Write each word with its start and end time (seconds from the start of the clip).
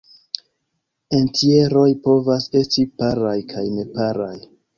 Entjeroj 1.17 1.85
povas 2.07 2.49
esti 2.63 2.87
paraj 3.03 3.37
kaj 3.53 3.67
neparaj. 3.77 4.35